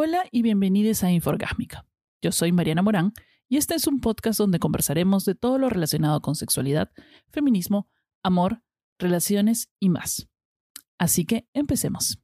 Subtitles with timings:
[0.00, 1.84] Hola y bienvenidos a Inforgásmica.
[2.22, 3.14] Yo soy Mariana Morán
[3.48, 6.92] y este es un podcast donde conversaremos de todo lo relacionado con sexualidad,
[7.30, 7.88] feminismo,
[8.22, 8.62] amor,
[9.00, 10.28] relaciones y más.
[10.98, 12.22] Así que empecemos.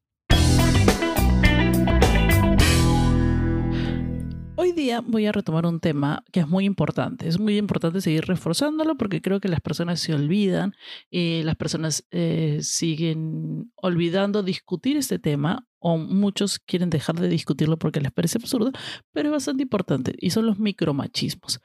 [4.84, 7.26] Día voy a retomar un tema que es muy importante.
[7.26, 10.74] Es muy importante seguir reforzándolo porque creo que las personas se olvidan
[11.10, 17.78] y las personas eh, siguen olvidando discutir este tema o muchos quieren dejar de discutirlo
[17.78, 18.72] porque les parece absurdo,
[19.12, 21.60] pero es bastante importante y son los micromachismos.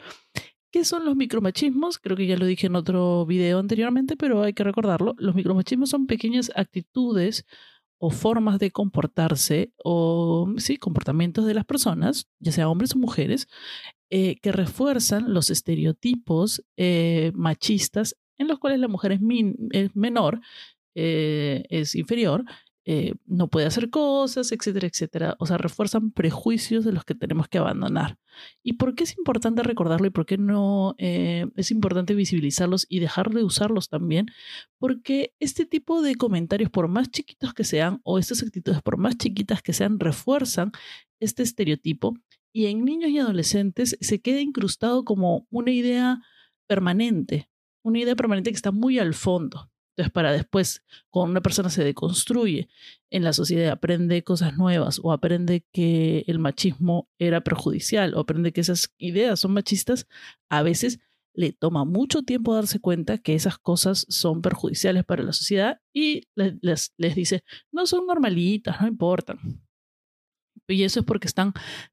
[0.72, 1.98] ¿Qué son los micromachismos?
[1.98, 5.16] Creo que ya lo dije en otro video anteriormente, pero hay que recordarlo.
[5.18, 7.46] Los micromachismos son pequeñas actitudes
[7.99, 13.48] o formas de comportarse o sí, comportamientos de las personas, ya sea hombres o mujeres,
[14.09, 19.20] eh, que refuerzan los estereotipos eh, machistas en los cuales la mujer es,
[19.71, 20.40] es menor,
[20.95, 22.45] eh, es inferior
[22.86, 25.36] eh, no puede hacer cosas, etcétera, etcétera.
[25.40, 28.18] O sea, refuerzan prejuicios de los que tenemos que abandonar.
[28.64, 32.99] ¿Y por qué es importante recordarlo y por qué no eh, es importante visibilizarlos y
[32.99, 34.27] dejar de usarlos también?
[34.80, 39.18] Porque este tipo de comentarios, por más chiquitos que sean, o estas actitudes, por más
[39.18, 40.71] chiquitas que sean, refuerzan
[41.20, 42.16] este estereotipo
[42.54, 46.21] y en niños y adolescentes se queda incrustado como una idea
[46.68, 47.49] permanente,
[47.84, 49.70] una idea permanente que está muy al fondo.
[50.00, 52.70] Entonces, para después, cuando una persona se deconstruye
[53.10, 58.54] en la sociedad, aprende cosas nuevas o aprende que el machismo era perjudicial o aprende
[58.54, 60.08] que esas ideas son machistas,
[60.48, 61.02] a veces
[61.34, 66.22] le toma mucho tiempo darse cuenta que esas cosas son perjudiciales para la sociedad y
[66.34, 69.38] les, les dice, no son normalitas, no importan.
[70.66, 71.52] Y eso es porque están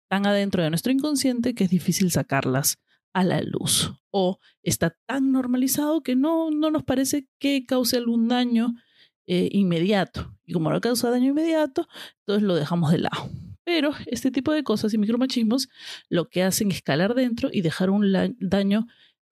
[0.09, 2.79] tan adentro de nuestro inconsciente que es difícil sacarlas
[3.17, 8.29] a la luz o está tan normalizado que no, no nos parece que cause algún
[8.29, 8.75] daño
[9.27, 10.37] eh, inmediato.
[10.45, 11.89] Y como no causa daño inmediato,
[12.21, 13.31] entonces lo dejamos de lado.
[13.65, 15.71] Pero este tipo de cosas y micromachismos
[16.11, 18.87] lo que hacen es escalar dentro y dejar un daño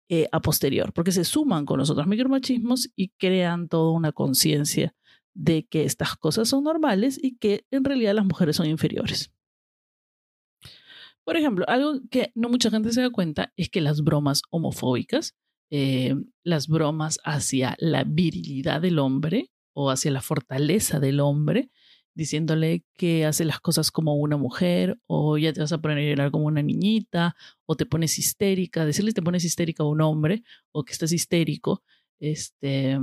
[0.09, 4.93] eh, a posterior, porque se suman con los otros micromachismos y crean toda una conciencia
[5.33, 9.31] de que estas cosas son normales y que en realidad las mujeres son inferiores.
[11.23, 15.35] Por ejemplo, algo que no mucha gente se da cuenta es que las bromas homofóbicas,
[15.69, 21.69] eh, las bromas hacia la virilidad del hombre o hacia la fortaleza del hombre,
[22.13, 26.09] diciéndole que hace las cosas como una mujer o ya te vas a poner a
[26.09, 30.43] llorar como una niñita o te pones histérica, decirle te pones histérica a un hombre
[30.71, 31.83] o que estás histérico,
[32.19, 32.99] este,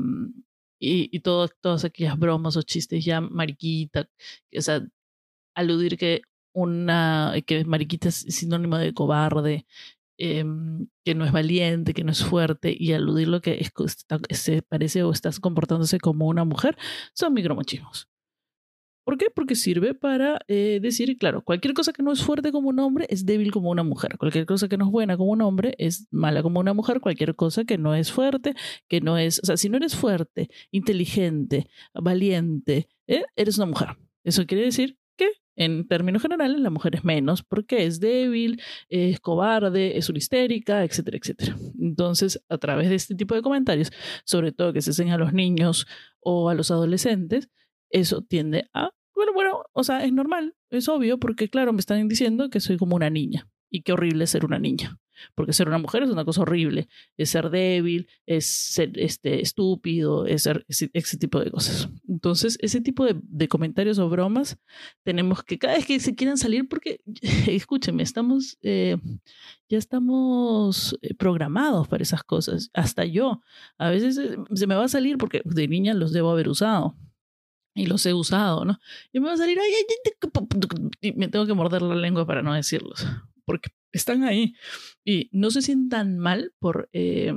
[0.78, 4.08] y, y todas aquellas bromas o chistes ya mariquita,
[4.56, 4.86] o sea,
[5.54, 9.66] aludir que una que mariquita es sinónimo de cobarde,
[10.18, 13.60] em, que no es valiente, que no es fuerte, y aludirlo que
[14.30, 16.76] se parece o estás comportándose como una mujer,
[17.14, 18.08] son micromachismos.
[19.08, 19.28] ¿Por qué?
[19.34, 23.06] Porque sirve para eh, decir, claro, cualquier cosa que no es fuerte como un hombre
[23.08, 24.18] es débil como una mujer.
[24.18, 27.00] Cualquier cosa que no es buena como un hombre es mala como una mujer.
[27.00, 28.54] Cualquier cosa que no es fuerte,
[28.86, 33.24] que no es, o sea, si no eres fuerte, inteligente, valiente, ¿eh?
[33.34, 33.96] eres una mujer.
[34.24, 34.98] Eso quiere decir
[35.58, 40.84] en términos generales, la mujer es menos porque es débil, es cobarde, es una histérica,
[40.84, 41.56] etcétera, etcétera.
[41.80, 43.90] Entonces, a través de este tipo de comentarios,
[44.24, 45.86] sobre todo que se hacen a los niños
[46.20, 47.50] o a los adolescentes,
[47.90, 52.06] eso tiende a, bueno, bueno, o sea, es normal, es obvio, porque claro, me están
[52.06, 54.96] diciendo que soy como una niña y qué horrible ser una niña.
[55.34, 56.88] Porque ser una mujer es una cosa horrible.
[57.16, 61.88] Es ser débil, es ser este, estúpido, es ser ese, tipo de cosas.
[62.08, 64.58] Entonces, ese tipo de, comentarios o bromas
[65.04, 67.00] tenemos que cada vez que se quieran salir, porque
[67.46, 68.96] escúchenme, estamos, eh,
[69.68, 72.70] ya estamos eh, programados para esas cosas.
[72.74, 73.40] Hasta yo.
[73.78, 76.96] A veces eh, se me va a salir porque de niña los debo haber usado
[77.78, 78.78] y los he usado, ¿no?
[79.12, 79.70] Y me va a salir, ay,
[81.00, 83.06] y me tengo que morder la lengua para no decirlos,
[83.48, 84.54] porque están ahí
[85.06, 87.32] y no se sientan mal por, eh,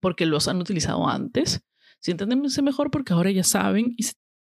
[0.00, 1.60] porque los han utilizado antes.
[2.00, 4.04] Siéntanse mejor porque ahora ya saben y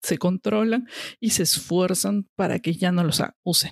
[0.04, 0.90] se, controlan
[1.22, 3.72] y se esfuerzan para que ya no los usen.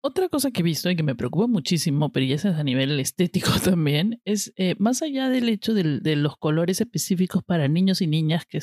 [0.00, 3.00] Otra cosa que he visto y que me preocupa muchísimo, pero ya es a nivel
[3.00, 8.06] estético también, es eh, más allá del hecho de, los colores específicos para niños y
[8.06, 8.60] niñas, que,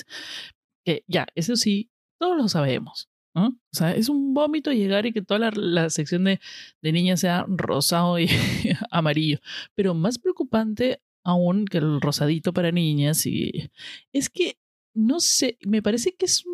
[0.86, 3.10] que ya, eso sí, todos lo sabemos.
[3.36, 6.40] O sea, es un vómito llegar y que toda la, sección de,
[6.82, 8.28] de niñas sea rosado y
[8.92, 9.40] amarillo.
[9.76, 13.70] Pero más preocupante aún que el rosadito para niñas y
[14.14, 14.58] es que
[14.94, 16.46] no sé, me parece que es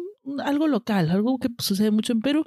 [0.43, 2.45] algo local, algo que sucede mucho en Perú.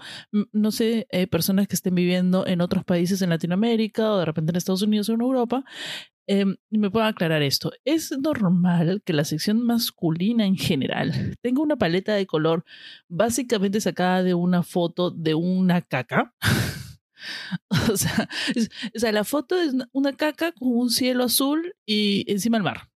[0.52, 4.50] No sé, eh, personas que estén viviendo en otros países en Latinoamérica o de repente
[4.50, 5.64] en Estados Unidos o en Europa,
[6.26, 7.72] em, me puedo aclarar esto.
[7.84, 12.64] Es normal que la sección masculina en general tenga una paleta de color
[13.08, 16.34] básicamente sacada de una foto de una caca.
[17.68, 22.90] o, sea, la foto es una caca con un cielo azul y encima el mar.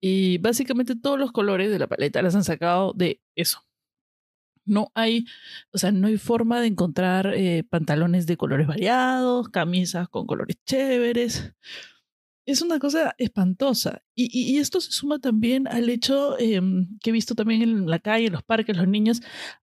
[0.00, 3.64] Y básicamente todos los colores de la paleta las han sacado de eso.
[4.64, 5.24] No hay,
[5.72, 10.56] o sea, no hay forma de encontrar eh, pantalones de colores variados, camisas con colores
[10.66, 11.54] chéveres.
[12.48, 14.02] Es una cosa espantosa.
[14.14, 17.98] Y, y, esto se suma también al hecho em, que he visto también en la
[17.98, 19.20] calle, en los parques, los niños.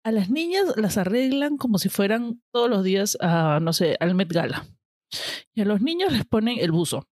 [0.03, 4.15] A las niñas las arreglan como si fueran todos los días a, no sé, al
[4.15, 4.65] Met Gala.
[5.53, 7.07] Y a los niños les ponen el buzo.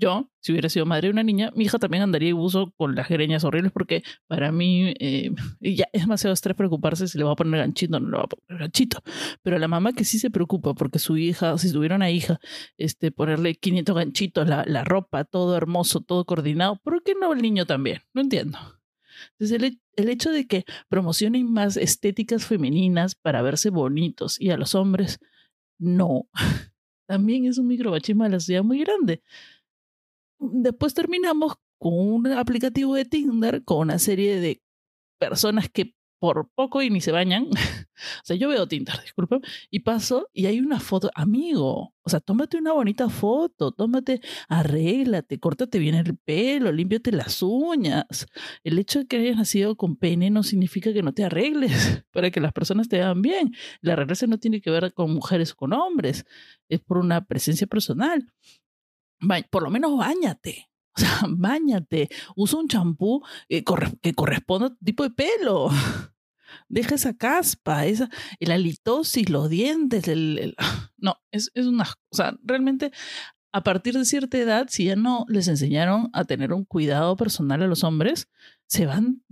[0.00, 2.94] Yo, si hubiera sido madre de una niña, mi hija también andaría y buzo con
[2.94, 7.32] las greñas horribles porque para mí eh, ya es demasiado estrés preocuparse si le va
[7.32, 9.02] a poner ganchito o no le va a poner ganchito.
[9.42, 12.38] Pero la mamá que sí se preocupa porque su hija, si tuviera una hija,
[12.76, 17.42] este, ponerle 500 ganchitos, la, la ropa, todo hermoso, todo coordinado, ¿por qué no el
[17.42, 18.00] niño también?
[18.14, 18.56] No entiendo.
[19.32, 24.56] Entonces, el, el, hecho de que promocionen más estéticas femeninas para verse bonitos y a
[24.56, 25.18] los hombres,
[25.76, 26.28] no.
[27.08, 29.22] También es un microbachismo de la sociedad muy grande
[30.38, 34.62] después terminamos con un aplicativo de Tinder con una serie de
[35.18, 37.44] personas que por poco y ni se bañan.
[37.52, 39.40] o sea, yo veo Tinder, disculpen,
[39.70, 45.38] y paso y hay una foto, amigo, o sea, tómate una bonita foto, tómate, arréglate,
[45.38, 48.26] córtate bien el pelo, límpiate las uñas.
[48.64, 52.30] El hecho de que hayas nacido con pene no significa que no te arregles para
[52.30, 53.54] que las personas te vean bien.
[53.80, 56.24] La arreglarse no tiene que ver con mujeres o con hombres,
[56.68, 58.32] es por una presencia personal
[59.50, 60.66] por lo menos bañate.
[60.98, 62.08] O sea, bañate.
[62.34, 65.68] Usa un champú que, corresponda a tu tipo de pelo.
[66.68, 68.08] Deja esa caspa, esa,
[68.40, 70.08] la halitosis, los dientes.
[70.08, 70.56] El,
[70.96, 71.84] no, es, es una.
[72.10, 72.90] O sea, realmente
[73.52, 77.62] a partir de cierta edad, si ya no les enseñaron a tener un cuidado personal
[77.62, 78.28] a los hombres,
[78.66, 79.22] se van,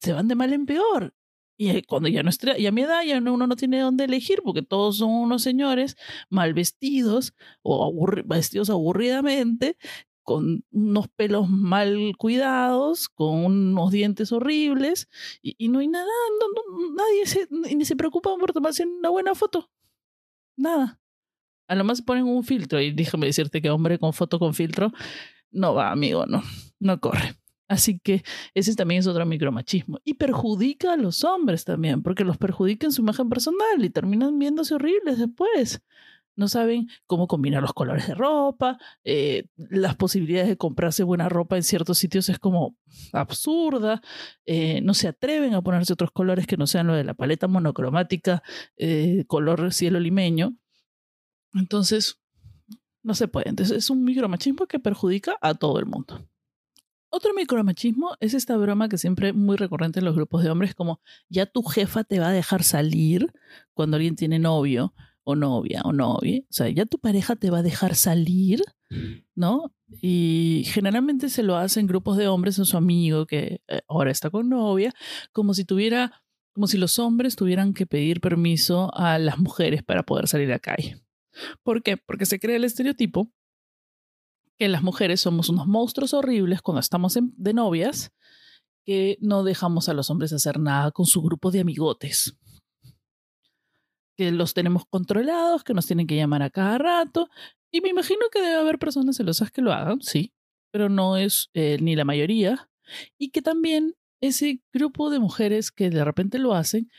[0.00, 1.14] se van de mal en peor.
[1.58, 4.62] Y cuando ya no y a mi edad ya uno no tiene dónde elegir porque
[4.62, 5.96] todos son unos señores
[6.28, 9.78] mal vestidos o vestidos aburridamente,
[10.22, 15.08] con unos pelos mal cuidados, con unos dientes horribles
[15.40, 16.10] y, no hay nada,
[16.94, 19.70] nadie se, ni se preocupa por tomarse una buena foto.
[20.56, 21.00] Nada.
[21.68, 24.92] A lo más ponen un filtro y déjame decirte que hombre con foto con filtro
[25.52, 26.42] no va, amigo, no,
[26.80, 27.36] no corre.
[27.68, 28.22] Así que
[28.54, 30.00] ese también es otro micromachismo.
[30.04, 34.38] Y perjudica a los hombres también, porque los perjudica en su imagen personal y terminan
[34.38, 35.82] viéndose horribles después.
[36.36, 41.56] No saben cómo combinar los colores de ropa, eh, las posibilidades de comprarse buena ropa
[41.56, 42.76] en ciertos sitios es como
[43.14, 44.02] absurda,
[44.44, 47.48] eh, no se atreven a ponerse otros colores que no sean lo de la paleta
[47.48, 48.42] monocromática,
[48.76, 50.54] eh, color cielo limeño.
[51.54, 52.20] Entonces,
[53.02, 53.48] no se puede.
[53.48, 56.28] Entonces es un micromachismo que perjudica a todo el mundo.
[57.16, 60.74] Otro micromachismo es esta broma que siempre es muy recurrente en los grupos de hombres,
[60.74, 63.32] como ya tu jefa te va a dejar salir
[63.72, 64.92] cuando alguien tiene novio
[65.24, 66.40] o novia o novia.
[66.42, 68.62] O sea, ya tu pareja te va a dejar salir,
[69.34, 69.74] ¿no?
[70.02, 74.28] Y generalmente se lo hacen grupos de hombres a su amigo que eh, ahora está
[74.28, 74.92] con novia,
[75.32, 76.22] como si tuviera,
[76.52, 80.58] como si los hombres tuvieran que pedir permiso a las mujeres para poder salir a
[80.58, 81.00] calle.
[81.62, 81.96] ¿Por qué?
[81.96, 83.32] Porque se crea el estereotipo
[84.58, 88.12] que las mujeres somos unos monstruos horribles cuando estamos de novias,
[88.84, 92.36] que no dejamos a los hombres hacer nada con su grupo de amigotes.
[94.16, 97.28] Que los tenemos controlados, que nos tienen que llamar a cada rato.
[97.70, 100.32] Y me imagino que debe haber personas celosas que lo hagan, sí,
[100.70, 102.70] pero no es eh, ni la mayoría.
[103.18, 106.90] Y que también ese grupo de mujeres que de repente lo hacen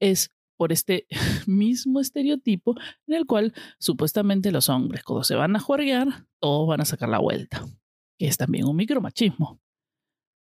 [0.00, 1.06] es por este
[1.46, 2.74] mismo estereotipo
[3.06, 7.08] en el cual supuestamente los hombres cuando se van a juerguear, todos van a sacar
[7.08, 7.64] la vuelta,
[8.18, 9.60] que es también un micromachismo.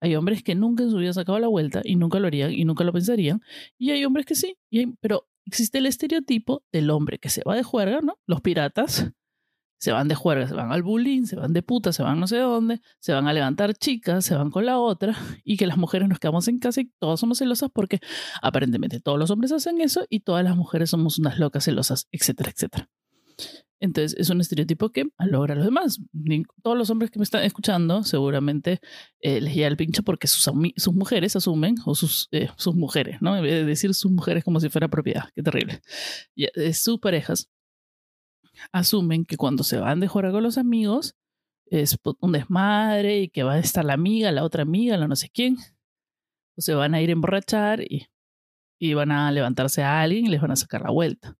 [0.01, 2.65] Hay hombres que nunca en su vida sacado la vuelta y nunca lo harían y
[2.65, 3.41] nunca lo pensarían,
[3.77, 4.57] y hay hombres que sí,
[4.99, 8.19] pero existe el estereotipo del hombre que se va de juerga, ¿no?
[8.25, 9.11] Los piratas,
[9.85, 12.25] se van de juerga, se van al bullying, se van de puta, se van no
[12.25, 15.77] sé dónde, se van a levantar chicas, se van con la otra, y que las
[15.77, 17.99] mujeres nos quedamos en casa y todas somos celosas porque
[18.41, 22.49] aparentemente todos los hombres hacen eso y todas las mujeres somos unas locas celosas, etcétera,
[22.49, 22.89] etcétera.
[23.79, 25.99] Entonces es un estereotipo que logra a los demás.
[26.63, 28.79] Todos los hombres que me están escuchando seguramente
[29.19, 33.21] eh, les llega el pincho porque sus, sus mujeres asumen, o sus, eh, sus mujeres,
[33.21, 33.37] ¿no?
[33.37, 35.81] En vez de decir sus mujeres como si fuera propiedad, qué terrible.
[36.35, 37.49] Eh, sus parejas
[38.71, 41.15] asumen que cuando se van de jugar con los amigos
[41.67, 45.15] es un desmadre y que va a estar la amiga, la otra amiga, la no
[45.15, 45.57] sé quién.
[46.57, 48.07] O se van a ir a emborrachar y,
[48.79, 51.37] y van a levantarse a alguien y les van a sacar la vuelta.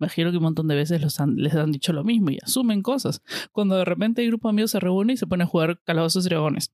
[0.00, 3.22] imagino que un montón de veces los les han dicho lo mismo y asumen cosas.
[3.52, 6.26] Cuando de repente el grupo de amigos se reúne y se pone a jugar calabozos
[6.26, 6.72] y dragones.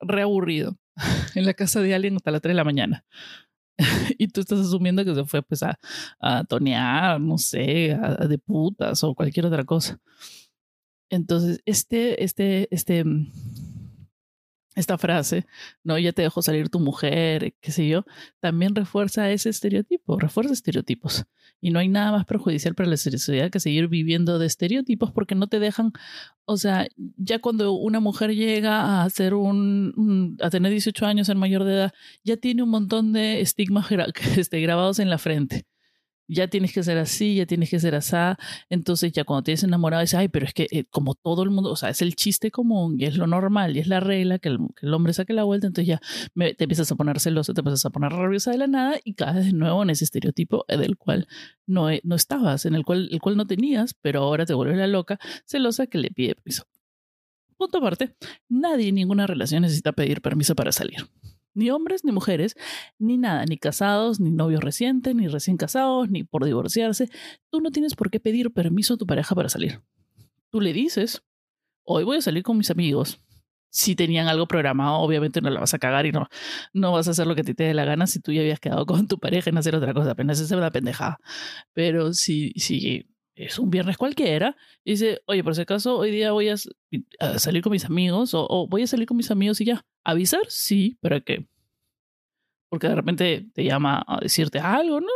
[0.00, 0.78] Reaburrido.
[1.34, 3.04] en la casa de alguien hasta las 3 de la mañana.
[4.18, 5.78] y tú estás asumiendo que se fue pues a,
[6.20, 9.98] a tonear, no sé, de putas o cualquier otra cosa.
[11.10, 13.04] Entonces, este, este, este,
[14.74, 15.46] esta frase,
[15.82, 18.04] no, ya te dejó salir tu mujer, qué sé yo,
[18.40, 21.24] también refuerza ese estereotipo, refuerza estereotipos.
[21.60, 25.34] Y no hay nada más perjudicial para la sociedad que seguir viviendo de estereotipos porque
[25.34, 25.92] no te dejan,
[26.44, 31.38] o sea, ya cuando una mujer llega a hacer un, a tener 18 años, en
[31.38, 31.92] mayor de edad,
[32.24, 33.86] ya tiene un montón de estigmas
[34.36, 35.66] este, grabados en la frente
[36.28, 38.16] ya tienes que ser así, ya tienes que ser así.
[38.68, 41.70] Entonces ya cuando tienes enamorado dices, ay, pero es que eh, como todo el mundo,
[41.70, 44.50] o sea, es el chiste común y es lo normal y es la regla que
[44.50, 46.00] el, hombre saque la vuelta, entonces ya
[46.34, 49.46] te empiezas a poner celoso, te empiezas a poner rabiosa de la nada y caes
[49.46, 51.26] de nuevo en ese estereotipo del cual
[51.66, 54.76] no, e, no estabas, en el cual, el cual no tenías, pero ahora te vuelves
[54.78, 56.64] la loca celosa que le pide permiso.
[57.56, 58.16] Punto aparte,
[58.48, 60.98] nadie ninguna relación necesita pedir permiso para salir
[61.54, 62.56] ni hombres ni mujeres,
[62.98, 67.08] ni nada, ni casados, ni novios recientes, ni recién casados, ni por divorciarse.
[67.50, 69.80] Tú no tienes por qué pedir permiso a tu pareja para salir.
[70.50, 71.22] Tú le dices,
[71.84, 73.20] hoy voy a salir con mis amigos.
[73.70, 76.28] Si tenían algo programado, obviamente no la vas a cagar y no,
[76.72, 78.86] no vas a hacer lo que te dé la gana si tú ya habías quedado
[78.86, 80.12] con tu pareja en hacer otra cosa.
[80.12, 81.18] Apenas es una pendejada.
[81.72, 86.48] Pero si, si es un viernes cualquiera, dice, oye, por si acaso, hoy día voy
[86.48, 86.56] a,
[87.38, 89.84] salir con mis amigos o, voy a salir con mis amigos y ya.
[90.04, 90.42] ¿Avisar?
[90.48, 91.46] Sí, pero qué?
[92.68, 95.08] Porque de repente te llama a decirte algo, ¿no?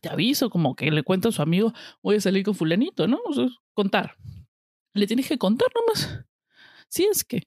[0.00, 3.20] Te, aviso, como que le cuenta a su amigo, voy a salir con fulanito, ¿no?
[3.26, 4.16] O sea, contar.
[4.92, 6.24] Le tienes que contar nomás.
[6.88, 7.42] Si es que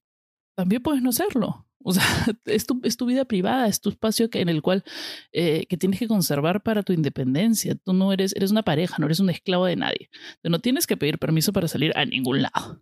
[0.56, 1.67] también puedes no hacerlo.
[1.90, 2.04] O sea,
[2.46, 4.84] es tu, vida privada, es tu espacio que, en el cual
[5.32, 7.76] eh, que tienes que conservar para tu independencia.
[7.76, 10.10] Tú no eres, eres una pareja, no eres un esclavo de nadie.
[10.42, 12.82] Tú no tienes que pedir permiso para salir a ningún lado.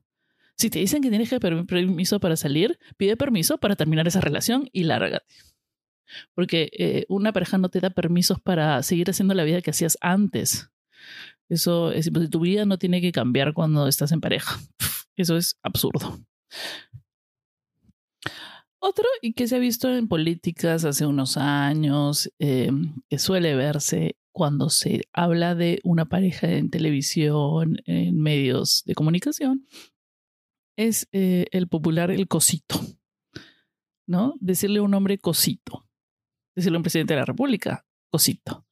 [0.58, 4.22] Si te dicen que tienes que pedir permiso para salir, pide permiso para terminar esa
[4.22, 5.24] relación y lárgate.
[6.34, 10.00] Porque eh, una pareja no te da permisos para seguir haciendo la vida que hacías
[10.02, 10.72] antes.
[11.48, 14.60] Eso es, tu vida no tiene que cambiar cuando estás en pareja.
[15.16, 16.26] Eso es absurdo.
[18.88, 22.70] Otro, y que se ha visto en políticas hace unos años, eh,
[23.10, 29.66] que suele verse cuando se habla de una pareja en televisión, en medios de comunicación,
[30.78, 32.80] es eh, el popular el cosito,
[34.06, 34.36] ¿no?
[34.40, 35.88] Decirle a un hombre cosito,
[36.56, 38.68] decirle a un presidente de la República cosito.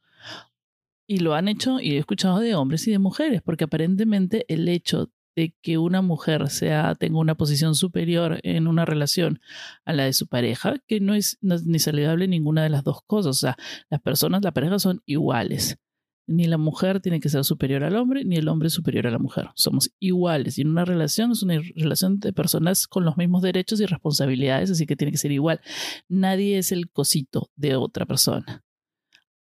[1.07, 4.67] Y lo han hecho, y he escuchado de hombres y de mujeres, porque aparentemente el
[4.67, 9.39] hecho de que una mujer sea, tenga una posición superior en una relación
[9.85, 13.37] a la de su pareja, que no es, ni saludable ninguna de las dos cosas.
[13.37, 13.57] O sea,
[13.89, 15.77] las personas, la pareja son iguales.
[16.25, 19.19] Ni la mujer tiene que ser superior al hombre, ni el hombre superior a la
[19.19, 19.49] mujer.
[19.55, 20.57] Somos iguales.
[20.57, 24.71] Y en una relación es una relación de personas con los mismos derechos y responsabilidades,
[24.71, 25.59] así que tiene que ser igual.
[26.07, 28.63] Nadie es el cosito de otra persona.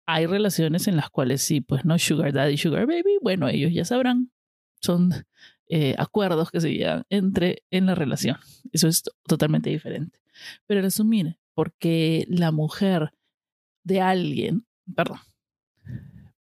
[0.07, 3.85] Hay relaciones en las cuales sí, pues no, sugar daddy, sugar baby, bueno, ellos ya
[3.85, 4.33] sabrán.
[4.81, 5.11] Son
[5.73, 8.37] eh, acuerdos que se llevan entre en la relación.
[8.73, 10.19] Eso es totalmente diferente.
[10.67, 13.13] Pero asumir, porque la mujer
[13.85, 15.19] de alguien, perdón,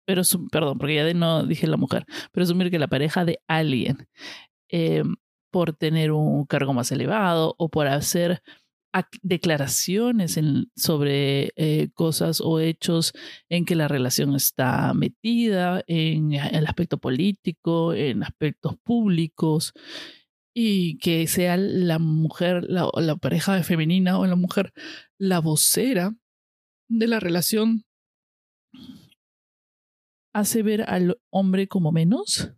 [0.05, 4.09] pero perdón, porque ya no dije la mujer, pero asumir que la pareja de alguien,
[4.69, 5.05] eh,
[5.53, 8.43] por tener un cargo más elevado o por hacer
[9.23, 10.39] declaraciones
[10.77, 13.13] sobre eh, cosas o hechos
[13.49, 19.73] en que la relación está metida, en el aspecto político, en aspectos públicos,
[20.55, 24.73] y que sea la mujer, la pareja femenina o la mujer
[25.19, 26.15] la vocera
[26.89, 27.85] de la relación,
[30.35, 32.53] hace ver al hombre como menos.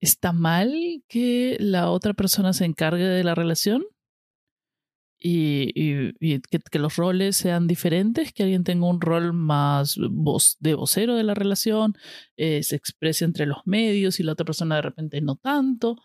[0.00, 3.84] ¿Está mal que la otra persona se encargue de la relación?
[5.26, 6.12] Y,
[6.70, 11.24] que, los roles sean diferentes, que alguien tenga un rol más voz, de vocero de
[11.24, 11.94] la relación,
[12.36, 15.96] eh, se exprese entre los medios y la otra persona de repente no tanto.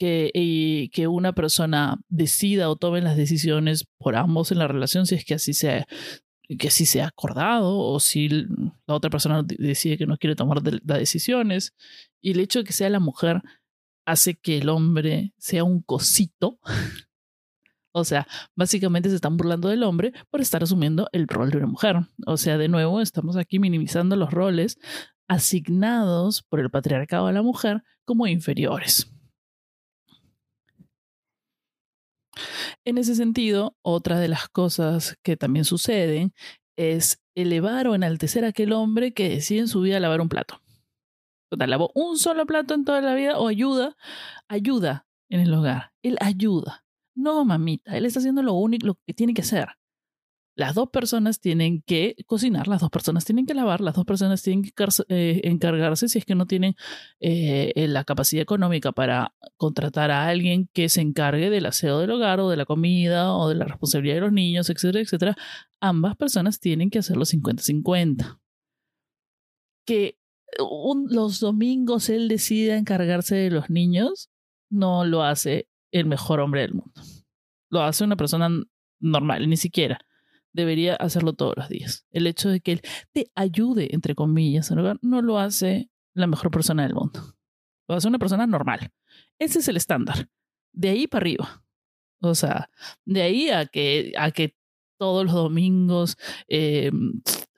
[0.00, 5.06] Que, y que una persona decida o tome las decisiones por ambos en la relación
[5.06, 5.86] si es que así se,
[6.58, 10.60] que así se ha acordado o si la otra persona decide que no quiere tomar
[10.64, 11.74] las decisiones.
[12.20, 13.42] Y el hecho de que sea la mujer
[14.04, 16.58] hace que el hombre sea un cosito.
[17.94, 21.66] O sea, básicamente se están burlando del hombre por estar asumiendo el rol de una
[21.66, 21.96] mujer.
[22.26, 24.78] O sea, de nuevo, estamos aquí minimizando los roles
[25.28, 29.12] asignados por el patriarcado a la mujer como inferiores.
[32.84, 36.32] En ese sentido, otra de las cosas que también suceden
[36.76, 40.60] es elevar o enaltecer a aquel hombre que decide en su vida lavar un plato.
[41.52, 43.94] Total, lavó un solo plato en toda la vida o ayuda,
[44.48, 45.92] ayuda en el hogar.
[46.02, 46.86] Él ayuda.
[47.14, 49.68] No, mamita, él está haciendo lo único lo que tiene que hacer.
[50.56, 54.42] Las dos personas tienen que cocinar, las dos personas tienen que lavar, las dos personas
[54.42, 54.72] tienen que
[55.08, 56.74] eh, encargarse si es que no tienen
[57.20, 62.40] eh, la capacidad económica para contratar a alguien que se encargue del aseo del hogar
[62.40, 65.36] o de la comida o de la responsabilidad de los niños, etcétera, etcétera.
[65.82, 68.40] Ambas personas tienen que hacerlo 50-50.
[69.84, 70.21] Que
[70.58, 74.30] los domingos él decida encargarse de los niños,
[74.70, 77.02] no lo hace el mejor hombre del mundo.
[77.68, 78.48] Lo hace una persona
[79.00, 79.98] normal, ni siquiera
[80.52, 82.06] debería hacerlo todos los días.
[82.10, 82.82] El hecho de que él
[83.12, 87.20] te ayude, entre comillas, no lo hace la mejor persona del mundo.
[87.88, 88.92] Lo hace una persona normal.
[89.38, 90.28] Ese es el estándar.
[90.72, 91.64] De ahí para arriba.
[92.20, 92.70] O sea,
[93.04, 94.56] de ahí a que, a que
[95.02, 96.16] todos los domingos
[96.46, 96.92] eh,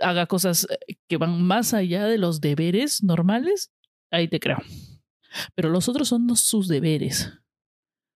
[0.01, 3.71] haga cosas eh, que van más allá de los deberes normales,
[4.11, 4.57] ahí te creo.
[5.55, 7.35] Pero los otros son sus deberes.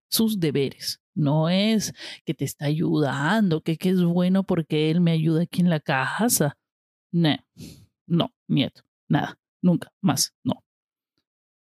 [0.09, 1.03] Sus deberes.
[1.15, 1.93] No es
[2.25, 5.81] que te está ayudando, que, que es bueno porque él me ayuda aquí en la
[5.81, 6.57] casa.
[7.13, 7.37] No,
[8.07, 10.65] no, nieto, nada, nunca, más, no.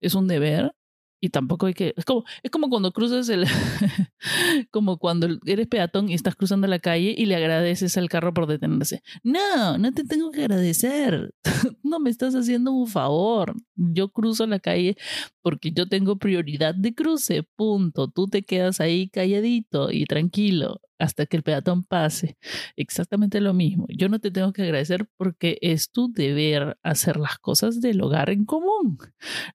[0.01, 0.77] Es un deber
[1.21, 3.45] y tampoco hay que es como es como cuando cruzas el
[4.71, 8.47] como cuando eres peatón y estás cruzando la calle y le agradeces al carro por
[8.47, 11.35] detenerse no no te tengo que agradecer
[11.83, 14.97] no me estás haciendo un favor yo cruzo la calle
[15.43, 21.27] porque yo tengo prioridad de cruce punto tú te quedas ahí calladito y tranquilo hasta
[21.27, 22.37] que el peatón pase.
[22.77, 23.87] Exactamente lo mismo.
[23.89, 28.31] Yo no te tengo que agradecer porque es tu deber hacer las cosas del hogar
[28.31, 28.99] en común.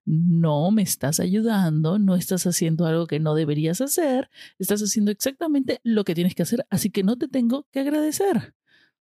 [0.04, 1.53] No me estás ayudando,
[1.98, 6.42] no estás haciendo algo que no deberías hacer, estás haciendo exactamente lo que tienes que
[6.42, 8.54] hacer, así que no te tengo que agradecer.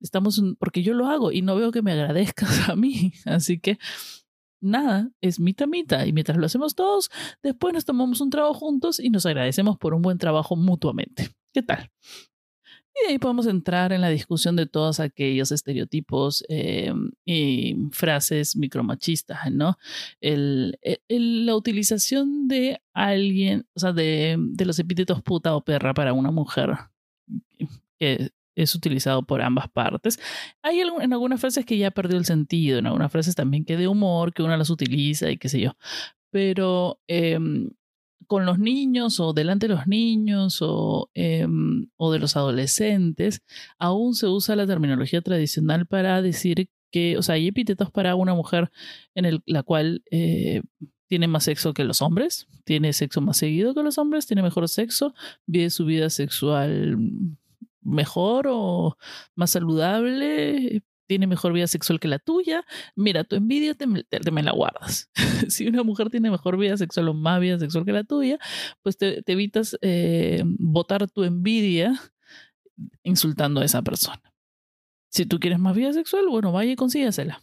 [0.00, 3.12] Estamos, porque yo lo hago y no veo que me agradezcas a mí.
[3.24, 3.78] Así que
[4.60, 6.04] nada, es mitad mitad.
[6.04, 7.10] Y mientras lo hacemos todos,
[7.42, 11.30] después nos tomamos un trabajo juntos y nos agradecemos por un buen trabajo mutuamente.
[11.52, 11.90] ¿Qué tal?
[12.94, 16.92] Y ahí podemos entrar en la discusión de todos aquellos estereotipos eh,
[17.24, 19.78] y frases micromachistas, ¿no?
[20.20, 25.92] El, e, la utilización de alguien, o sea, de, de, los epítetos puta o perra
[25.92, 26.70] para una mujer,
[27.98, 30.18] que es utilizado por ambas partes.
[30.62, 33.88] Hay en algunas frases que ya perdió el sentido, en algunas frases también que de
[33.88, 35.76] humor, que uno las utiliza y qué sé yo.
[36.30, 37.70] Pero em,
[38.26, 43.42] con los niños o delante de los niños o, em, o de los adolescentes,
[43.78, 48.34] aún se usa la terminología tradicional para decir que, o sea, hay epítetos para una
[48.34, 48.70] mujer
[49.14, 50.62] en el, la cual eh,
[51.08, 54.68] tiene más sexo que los hombres, tiene sexo más seguido que los hombres, tiene mejor
[54.68, 55.14] sexo,
[55.46, 56.98] vive su vida sexual
[57.82, 58.96] mejor o
[59.34, 62.64] más saludable, tiene mejor vida sexual que la tuya,
[62.96, 65.10] mira, tu envidia te, me la guardas.
[65.48, 68.38] si una mujer tiene mejor vida sexual o más vida sexual que la tuya,
[68.82, 71.94] pues te, evitas eh, botar tu envidia
[73.02, 74.22] insultando a esa persona.
[75.10, 77.40] Si tú quieres más vida sexual, bueno, vaya y consígasela.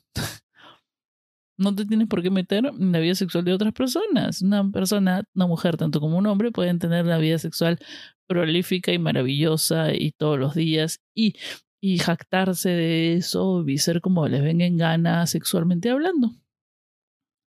[1.57, 4.41] no te tienes por qué meter en la vida sexual de otras personas.
[4.41, 7.79] Una persona, una mujer, tanto como un hombre, pueden tener una vida sexual
[8.27, 11.35] prolífica y maravillosa y todos los días y
[11.81, 16.31] y jactarse de eso y ser como les venga en gana sexualmente hablando.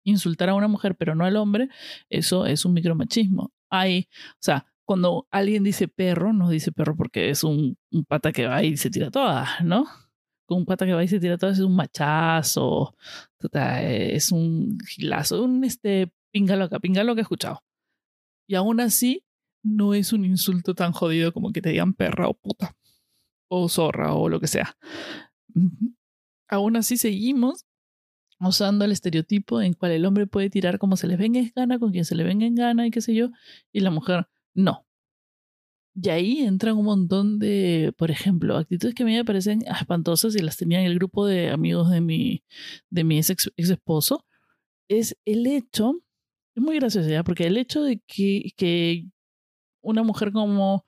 [0.04, 1.70] Insultar a una mujer pero no al hombre,
[2.10, 3.52] eso es un micromachismo.
[3.70, 8.46] Hay, o sea, cuando alguien dice perro, no dice perro porque es un, pata que
[8.46, 9.86] va y se tira todas, ¿no?
[10.46, 12.96] Con un pata que va y se tira todas es un machazo,
[13.54, 17.64] es un gilazo, un este pingalo acá, pingalo que he escuchado.
[18.46, 19.24] Y aún así,
[19.62, 22.74] no es un insulto tan jodido como que te digan perra o puta
[23.48, 24.76] o zorra o lo que sea.
[26.48, 27.66] Aún así seguimos
[28.40, 31.78] usando el estereotipo en cual el hombre puede tirar como se le venga en gana,
[31.78, 33.30] con quien se le venga en gana y qué sé yo,
[33.72, 34.86] y la mujer no.
[36.00, 40.36] Y ahí entran un montón de, por ejemplo, actitudes que a mí me parecen espantosas
[40.36, 42.44] y las tenía en el grupo de amigos de mi,
[42.90, 44.24] de mi ex, ex esposo.
[44.88, 45.94] Es el hecho,
[46.54, 49.06] es muy gracioso ya, porque el hecho de que, que
[49.82, 50.86] una mujer como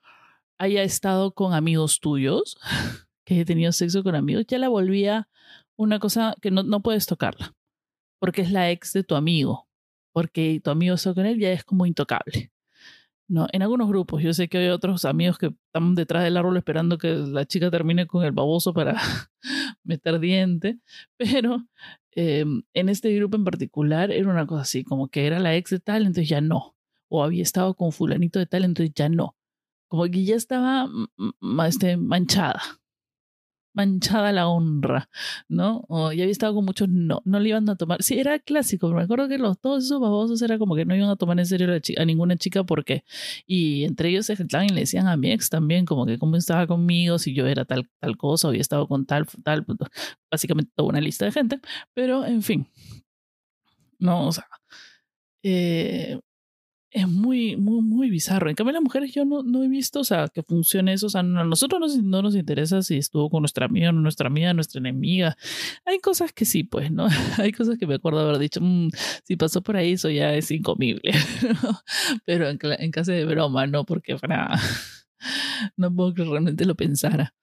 [0.61, 2.55] haya estado con amigos tuyos,
[3.25, 5.27] que haya tenido sexo con amigos, ya la volvía
[5.75, 7.55] una cosa que no, no puedes tocarla,
[8.19, 9.67] porque es la ex de tu amigo,
[10.13, 12.51] porque tu amigo está con él, ya es como intocable.
[13.27, 16.57] No, en algunos grupos, yo sé que hay otros amigos que están detrás del árbol
[16.57, 19.01] esperando que la chica termine con el baboso para
[19.83, 20.79] meter diente,
[21.17, 21.65] pero
[22.11, 25.71] em, en este grupo en particular era una cosa así, como que era la ex
[25.71, 26.75] de tal, entonces ya no,
[27.09, 29.35] o había estado con fulanito de tal, entonces ya no
[29.91, 30.89] como que ya estaba
[31.67, 32.61] este, manchada.
[33.73, 35.09] manchada la honra,
[35.49, 35.83] ¿no?
[35.89, 38.01] O ya había estado con muchos no, no le iban a tomar.
[38.01, 41.09] Sí, era clásico, me acuerdo que los, todos esos babosos era como que no iban
[41.09, 43.03] a tomar en serio a, ninguna chica porque,
[43.45, 46.67] y entre ellos se y le decían a mi ex también, como que cómo estaba
[46.67, 49.65] conmigo, si yo era tal, tal cosa, había estado con tal, tal,
[50.31, 51.59] básicamente toda una lista de gente,
[51.93, 52.67] pero en fin,
[53.99, 54.47] no, o sea,
[55.43, 56.17] eh,
[56.91, 58.49] es muy, muy, muy bizarro.
[58.49, 61.07] En cambio, las mujeres yo no, no he visto, o sea, que funcione eso.
[61.07, 64.79] O sea, a nosotros no, nos interesa si estuvo con nuestra amiga nuestra amiga, nuestra
[64.79, 65.37] enemiga.
[65.85, 67.07] Hay cosas que sí, pues, ¿no?
[67.37, 68.89] Hay cosas que me acuerdo haber dicho, mm,
[69.23, 71.13] si pasó por ahí, eso ya es incomible.
[72.25, 74.59] Pero en, en caso de broma, no, porque para...
[75.77, 77.33] no puedo que realmente lo pensara.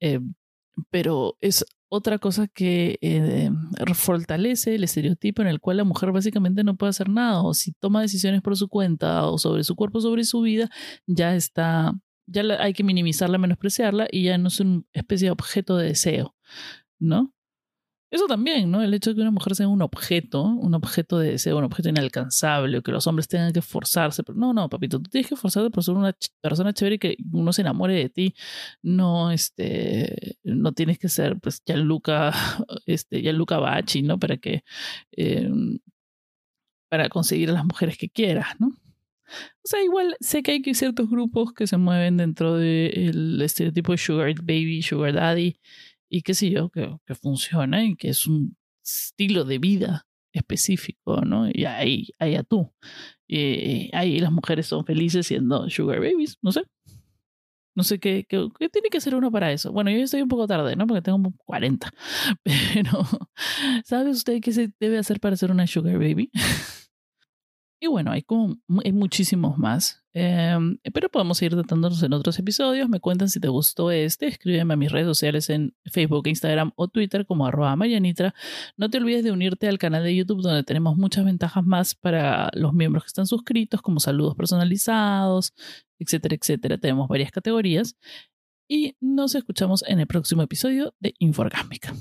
[0.00, 0.18] Eh,
[0.90, 3.50] pero es otra cosa que eh,
[3.94, 7.72] fortalece el estereotipo en el cual la mujer básicamente no puede hacer nada o si
[7.72, 10.70] toma decisiones por su cuenta o sobre su cuerpo, sobre su vida,
[11.06, 11.92] ya está,
[12.26, 16.34] ya hay que minimizarla, menospreciarla y ya no es una especie de objeto de deseo,
[16.98, 17.34] ¿no?
[18.12, 18.82] Eso también, ¿no?
[18.82, 21.88] El hecho de que una mujer sea un objeto, un objeto de deseo, un objeto
[21.88, 24.22] inalcanzable, o que los hombres tengan que forzarse.
[24.22, 27.16] Pero no, no, papito, tú tienes que forzarte por ser una persona chévere y que
[27.32, 28.34] uno se enamore de ti.
[28.82, 32.32] No, este, no tienes que ser, pues, Gianluca,
[32.86, 34.18] este, Gianluca Bachi, ¿no?
[34.18, 34.62] Para que,
[35.12, 35.78] em,
[36.90, 38.68] para conseguir a las mujeres que quieras, ¿no?
[39.64, 43.98] O sea, igual sé que hay ciertos grupos que se mueven dentro del estereotipo de
[43.98, 45.56] Sugar Baby, Sugar Daddy,
[46.12, 51.22] y qué sé yo, que, que funciona y que es un estilo de vida específico,
[51.22, 51.48] ¿no?
[51.50, 52.70] Y ahí, ahí a tú.
[53.26, 56.64] Y ahí las mujeres son felices siendo sugar babies, no sé.
[57.74, 59.72] No sé qué, qué, qué, tiene que hacer uno para eso.
[59.72, 60.86] Bueno, yo estoy un poco tarde, ¿no?
[60.86, 61.90] Porque tengo 40.
[62.42, 63.06] Pero,
[63.86, 66.30] ¿sabe usted qué se debe hacer para ser una sugar baby?
[67.82, 70.04] Y bueno, hay, como, hay muchísimos más.
[70.12, 72.88] Em, pero podemos seguir tratándonos en otros episodios.
[72.88, 74.28] Me cuentan si te gustó este.
[74.28, 78.36] Escríbeme a mis redes sociales en Facebook, Instagram o Twitter como arroba Marianitra.
[78.76, 82.50] No te olvides de unirte al canal de YouTube donde tenemos muchas ventajas más para
[82.54, 85.52] los miembros que están suscritos, como saludos personalizados,
[85.98, 86.78] etcétera, etcétera.
[86.78, 87.96] Tenemos varias categorías.
[88.68, 91.92] Y nos escuchamos en el próximo episodio de Inforgásmica.